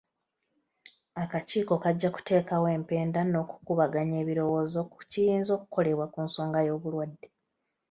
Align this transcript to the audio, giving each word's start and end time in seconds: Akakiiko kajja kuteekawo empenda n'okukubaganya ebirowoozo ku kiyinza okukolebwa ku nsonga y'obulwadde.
Akakiiko 1.23 1.73
kajja 1.83 2.09
kuteekawo 2.15 2.67
empenda 2.77 3.21
n'okukubaganya 3.25 4.15
ebirowoozo 4.23 4.79
ku 4.91 4.99
kiyinza 5.11 5.51
okukolebwa 5.57 6.05
ku 6.13 6.19
nsonga 6.25 6.59
y'obulwadde. 6.67 7.27